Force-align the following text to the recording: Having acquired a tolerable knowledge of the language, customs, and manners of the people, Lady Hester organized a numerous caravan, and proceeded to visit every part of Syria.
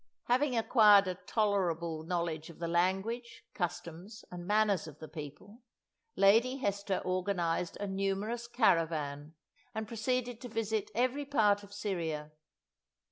Having 0.23 0.57
acquired 0.57 1.07
a 1.07 1.13
tolerable 1.13 2.01
knowledge 2.01 2.49
of 2.49 2.57
the 2.57 2.67
language, 2.67 3.43
customs, 3.53 4.25
and 4.31 4.47
manners 4.47 4.87
of 4.87 4.97
the 4.97 5.07
people, 5.07 5.61
Lady 6.15 6.57
Hester 6.57 7.03
organized 7.05 7.77
a 7.77 7.85
numerous 7.85 8.47
caravan, 8.47 9.35
and 9.75 9.87
proceeded 9.87 10.41
to 10.41 10.49
visit 10.49 10.89
every 10.95 11.25
part 11.25 11.61
of 11.61 11.71
Syria. 11.71 12.31